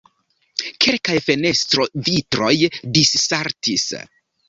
[0.85, 2.51] Kelkaj fenestrovitroj
[2.99, 3.91] dissaltis.